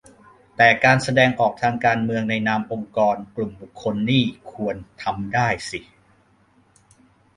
[0.57, 5.79] แต่การแสดงออกทางการเมืองในนามองค์กร-กลุ่มบุคคลนี่ควรทำได้สิ